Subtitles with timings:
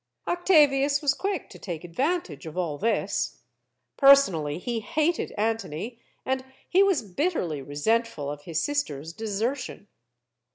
[0.27, 3.41] Octavius was quick to take advantage of all this.
[3.97, 9.87] Personally, he hated Antony, and he was bitterly re sentful of his sister's desertion.